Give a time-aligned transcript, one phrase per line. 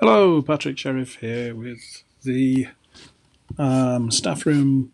[0.00, 2.66] Hello, Patrick Sherriff here with the
[3.56, 4.90] um, Staffroom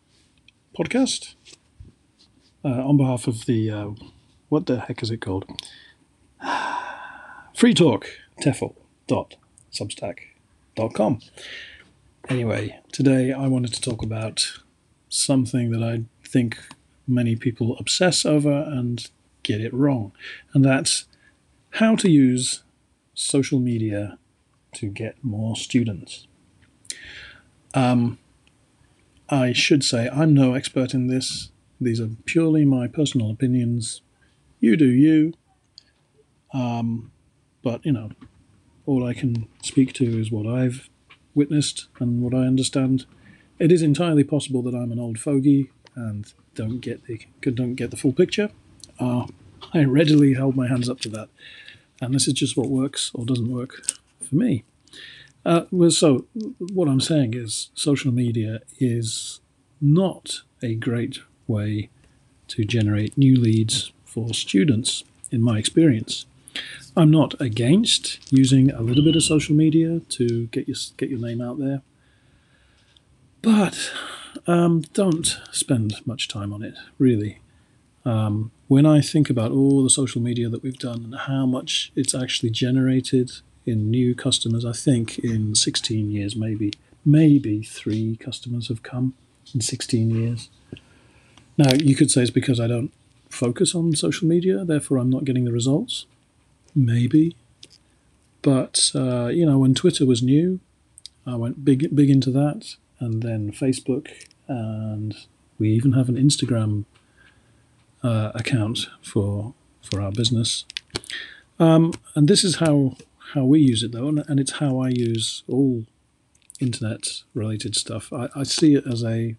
[0.79, 1.37] podcast
[2.63, 3.93] uh, on behalf of the, uh,
[4.51, 5.47] what the heck is it called?
[7.57, 8.09] Free Talk,
[8.43, 11.21] tefl.substack.com.
[12.29, 14.53] Anyway, today I wanted to talk about
[15.09, 16.59] something that I think
[17.09, 19.09] many people obsess over and
[19.45, 20.13] get it wrong,
[20.53, 21.07] and that's
[21.71, 22.65] how to use
[23.15, 24.19] social media
[24.75, 26.27] to get more students.
[27.75, 28.19] Um,
[29.29, 31.51] I should say I'm no expert in this.
[31.81, 34.03] These are purely my personal opinions.
[34.59, 35.35] You do you.
[36.53, 37.13] Um,
[37.63, 38.11] but, you know,
[38.87, 40.91] all I can speak to is what I've
[41.35, 43.07] witnessed and what I understand.
[43.59, 47.91] It is entirely possible that I'm an old fogey and don't get the don't get
[47.91, 48.51] the full picture.
[48.99, 49.27] Uh,
[49.73, 51.29] I readily hold my hands up to that,
[52.01, 53.83] and this is just what works or doesn't work
[54.31, 54.65] for me.
[55.45, 56.27] Uh, well, so
[56.73, 59.41] what I'm saying is, social media is
[59.81, 61.91] not a great way
[62.49, 66.27] to generate new leads for students, in my experience.
[66.97, 71.21] I'm not against using a little bit of social media to get your get your
[71.21, 71.83] name out there,
[73.43, 73.93] but
[74.47, 76.75] um, don't spend much time on it.
[76.99, 77.39] Really,
[78.05, 81.93] um, when I think about all the social media that we've done and how much
[81.95, 83.31] it's actually generated
[83.71, 86.73] in new customers, I think in 16 years, maybe
[87.05, 89.15] maybe three customers have come
[89.55, 90.51] in 16 years.
[91.57, 92.93] Now you could say it's because I don't
[93.29, 96.07] focus on social media, therefore I'm not getting the results.
[96.75, 97.37] Maybe,
[98.43, 100.61] but uh, you know, when Twitter was new,
[101.27, 104.09] I went big big into that, and then Facebook,
[104.47, 105.17] and
[105.59, 106.85] we even have an Instagram
[108.03, 110.65] uh, account for for our business.
[111.59, 112.97] Um, and this is how
[113.35, 115.85] how we use it though, and, it's how I use all
[116.61, 118.13] internet related stuff.
[118.13, 119.37] I, I see it as a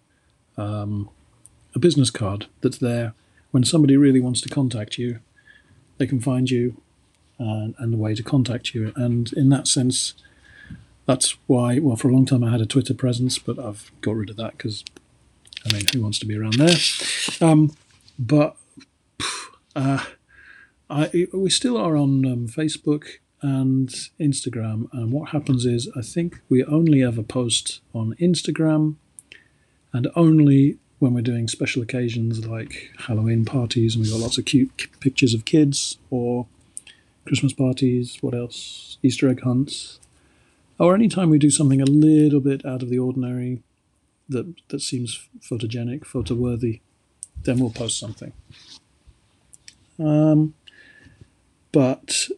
[0.56, 1.10] um,
[1.74, 3.14] a business card that's there
[3.50, 5.20] when somebody really wants to contact you.
[5.98, 6.80] They can find you
[7.38, 8.92] and, and the way to contact you.
[8.96, 10.14] And in that sense,
[11.06, 11.78] that's why.
[11.78, 14.36] Well, for a long time I had a Twitter presence, but I've got rid of
[14.36, 14.84] that because
[15.64, 16.76] I mean, who wants to be around there?
[17.40, 17.74] Um,
[18.18, 18.56] but
[19.76, 20.04] uh,
[20.90, 23.04] I, we still are on um, Facebook
[23.42, 23.88] and
[24.20, 24.88] Instagram.
[24.92, 28.96] And what happens is, I think we only ever post on Instagram
[29.92, 34.44] and only when we're doing special occasions like Halloween parties and we've got lots of
[34.44, 36.46] cute pictures of kids or
[37.26, 38.98] Christmas parties, what else?
[39.02, 39.98] Easter egg hunts.
[40.78, 43.62] Or anytime we do something a little bit out of the ordinary
[44.28, 46.80] that, that seems photogenic, photo worthy,
[47.42, 48.32] then we'll post something.
[49.98, 50.54] Um,
[51.72, 52.28] but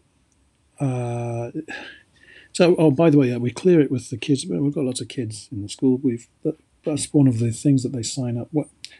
[0.80, 1.50] uh,
[2.54, 4.46] so, oh, by the way, yeah, we clear it with the kids.
[4.46, 5.98] We've got lots of kids in the school.
[6.02, 8.48] We've that, that's one of the things that they sign up.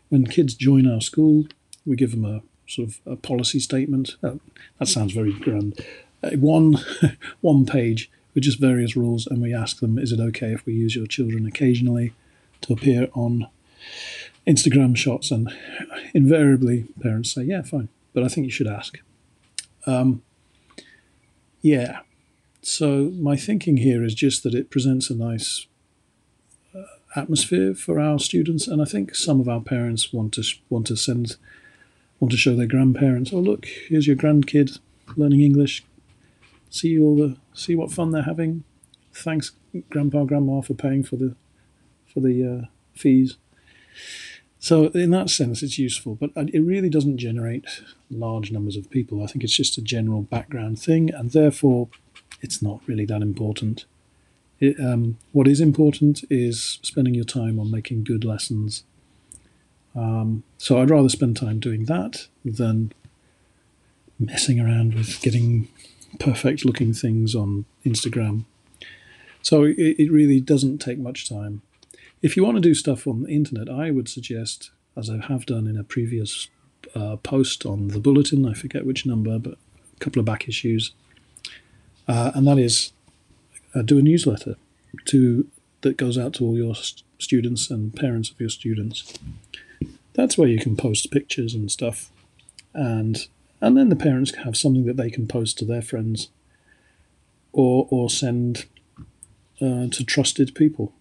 [0.09, 1.47] When kids join our school,
[1.87, 4.17] we give them a sort of a policy statement.
[4.23, 4.37] Uh,
[4.79, 5.81] that sounds very grand.
[6.23, 6.79] Uh, one
[7.41, 10.75] one page with just various rules, and we ask them: Is it okay if we
[10.75, 12.13] use your children occasionally
[12.63, 13.47] to appear on
[14.47, 15.31] Instagram shots?
[15.31, 15.55] And
[16.13, 18.99] invariably, parents say, "Yeah, fine," but I think you should ask.
[19.87, 20.23] Um,
[21.65, 22.01] yeah.
[22.61, 25.67] So my thinking here is just that it presents a nice
[26.75, 26.83] uh,
[27.17, 30.97] atmosphere for our students, and I think some of our parents want to want to
[30.97, 31.37] send
[32.21, 34.79] want to show their grandparents, oh look, here's your grandkid
[35.17, 35.85] learning English.
[36.69, 38.65] See all the see what fun they're having.
[39.13, 39.53] Thanks,
[39.89, 41.35] grandpa, grandma, for paying for the
[42.13, 43.39] for the uh, fees.
[44.65, 47.67] So in that sense, it's useful, but it really doesn't generate
[48.11, 49.23] large numbers of people.
[49.23, 51.89] I think it's just a general background thing, and therefore,
[52.41, 53.85] it's not really that important.
[54.61, 58.85] It, um, what is important is spending your time on making good lessons.
[59.95, 62.95] Um, so I'd rather spend time doing that than
[64.19, 65.69] messing around with getting
[66.19, 68.47] perfect looking things on Instagram.
[69.43, 71.61] So it, it really doesn't take much time.
[72.25, 75.45] If you want to do stuff on the internet, I would suggest, as I have
[75.45, 76.49] done in a previous
[76.95, 79.59] uh, post on the bulletin, I forget which number, but
[79.95, 80.93] a couple of back issues,
[82.09, 82.93] uh, and that is
[83.75, 84.57] uh, do a newsletter
[85.05, 85.47] to
[85.83, 89.13] that goes out to all your st- students and parents of your students.
[90.15, 92.11] That's where you can post pictures and stuff,
[92.73, 93.29] and
[93.61, 96.31] and then the parents have something that they can post to their friends,
[97.53, 98.65] or or send
[99.61, 100.95] uh, to trusted people.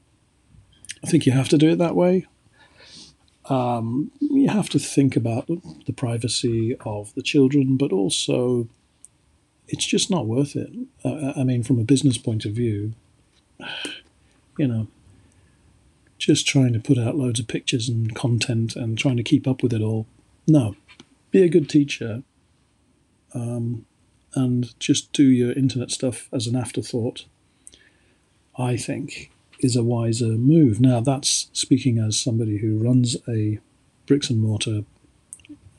[1.03, 2.25] I think you have to do it that way.
[3.45, 5.47] Um, you have to think about
[5.85, 8.69] the privacy of the children, but also
[9.67, 10.71] it's just not worth it.
[11.03, 12.93] Uh, I mean, from a business point of view,
[14.57, 14.87] you know,
[16.17, 19.61] just trying to put out loads of pictures and content and trying to keep up
[19.61, 20.05] with it all.
[20.47, 20.75] No,
[21.31, 22.23] be a good teacher
[23.33, 23.85] um,
[24.35, 27.25] and just do your internet stuff as an afterthought,
[28.57, 29.31] I think,
[29.63, 30.79] is a wiser move.
[30.79, 33.59] Now, that's speaking as somebody who runs a
[34.05, 34.83] bricks and mortar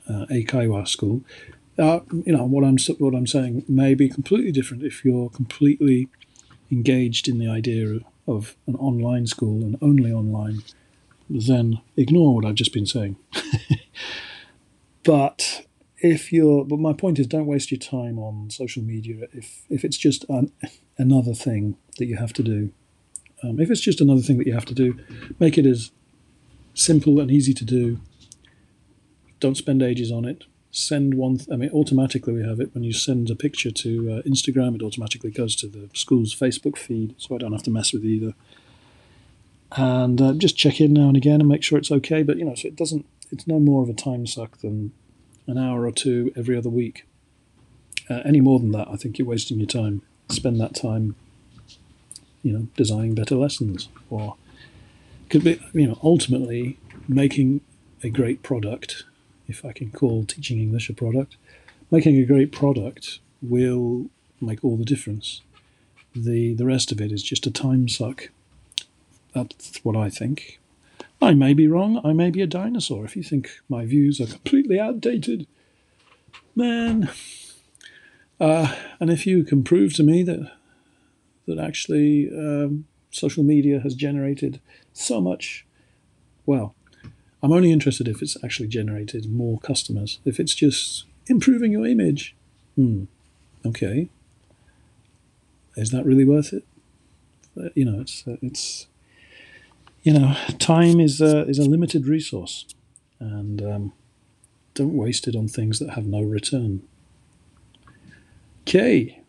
[0.09, 1.23] uh, Eikaiwa school.
[1.79, 6.09] Uh, you know what I'm what I'm saying may be completely different if you're completely
[6.71, 10.63] engaged in the idea of an online school and only online.
[11.29, 13.17] Then ignore what I've just been saying.
[15.05, 15.67] but
[15.99, 19.85] if you're, but my point is, don't waste your time on social media if if
[19.85, 20.53] it's just an,
[20.99, 22.73] another thing that you have to do.
[23.45, 24.99] Um, if it's just another thing that you have to do,
[25.39, 25.91] make it as
[26.73, 28.01] simple and easy to do.
[29.41, 30.45] Don't spend ages on it.
[30.71, 31.37] Send one.
[31.39, 34.75] Th- I mean, automatically we have it when you send a picture to uh, Instagram.
[34.75, 38.05] It automatically goes to the school's Facebook feed, so I don't have to mess with
[38.05, 38.35] either.
[39.77, 42.23] And uh, just check in now and again and make sure it's okay.
[42.23, 43.07] But you know, so it doesn't.
[43.31, 44.93] It's no more of a time suck than
[45.47, 47.07] an hour or two every other week.
[48.09, 50.03] Uh, any more than that, I think you're wasting your time.
[50.31, 51.17] Spend that time,
[52.45, 54.37] you know, designing better lessons, or
[55.31, 57.63] could be, you know, ultimately making
[58.05, 59.05] a great product.
[59.49, 61.37] If I can call teaching English a product,
[61.91, 64.07] making a great product will
[64.41, 65.43] make all the difference.
[66.15, 68.29] The the rest of it is just a time suck.
[69.33, 70.61] That's what I think.
[71.21, 72.01] I may be wrong.
[72.05, 73.05] I may be a dinosaur.
[73.05, 75.47] If you think my views are completely outdated,
[76.55, 77.11] man.
[78.39, 80.53] Uh, and if you can prove to me that
[81.47, 84.61] that actually um, social media has generated
[84.93, 85.67] so much,
[86.47, 86.75] well,
[87.43, 90.19] I'm only interested if it's actually generated more customers.
[90.25, 92.35] If it's just improving your image,
[92.75, 93.05] hmm,
[93.67, 94.09] okay,
[95.77, 96.65] is that really worth it?
[97.57, 98.87] Uh, you know, it's uh, it's
[100.05, 102.67] you know, time is a, is a limited resource,
[103.19, 103.93] and um,
[104.75, 106.83] don't waste it on things that have no return.
[108.63, 109.23] Okay,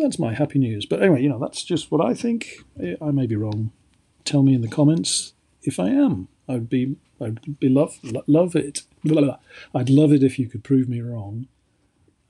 [0.00, 0.86] that's my happy news.
[0.86, 2.64] But anyway, you know, that's just what I think.
[3.00, 3.72] I may be wrong.
[4.24, 5.32] Tell me in the comments
[5.62, 6.28] if I am.
[6.48, 8.82] I'd be, I'd be love, love it.
[9.74, 11.46] I'd love it if you could prove me wrong.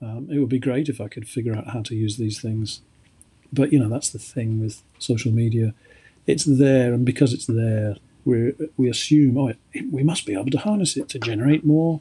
[0.02, 2.80] Um, it would be great if I could figure out how to use these things.
[3.52, 5.74] But you know, that's the thing with social media
[6.26, 10.50] it's there, and because it's there, we we assume oh, it, we must be able
[10.50, 12.00] to harness it to generate more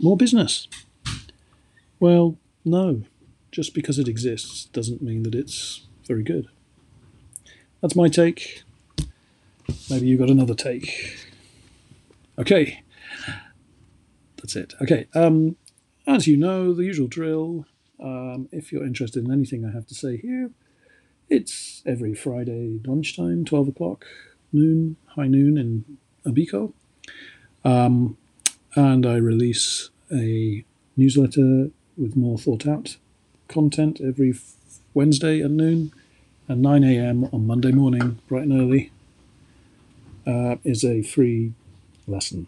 [0.00, 0.68] more business.
[2.00, 3.02] Well, no,
[3.54, 6.48] just because it exists doesn't mean that it's very good.
[7.80, 8.64] That's my take.
[9.88, 11.16] Maybe you got another take.
[12.36, 12.82] Okay,
[14.38, 14.74] that's it.
[14.82, 15.54] Okay, um,
[16.04, 17.66] as you know, the usual drill.
[18.02, 20.50] Um, if you're interested in anything I have to say here,
[21.30, 24.04] it's every Friday lunchtime, 12 o'clock,
[24.52, 26.72] noon, high noon in Abiko.
[27.64, 28.16] Um,
[28.74, 30.64] and I release a
[30.96, 32.96] newsletter with more thought out
[33.48, 34.34] content every
[34.92, 35.92] Wednesday at noon
[36.48, 37.28] and 9 a.m.
[37.32, 38.90] on Monday morning, bright and early,
[40.26, 41.52] uh, is a free
[42.06, 42.46] lesson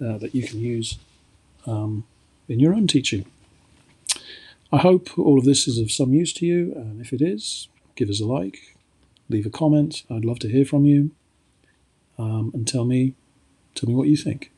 [0.00, 0.98] uh, that you can use
[1.66, 2.04] um,
[2.48, 3.26] in your own teaching.
[4.72, 7.68] I hope all of this is of some use to you, and if it is,
[7.96, 8.76] give us a like,
[9.28, 10.02] leave a comment.
[10.10, 11.10] I'd love to hear from you,
[12.18, 13.14] um, and tell me,
[13.74, 14.50] tell me what you think.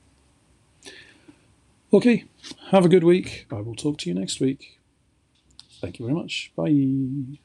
[1.92, 2.25] Okay,
[2.71, 3.47] have a good week.
[3.50, 4.75] I will talk to you next week.
[5.80, 6.52] Thank you very much.
[6.56, 7.38] Bye.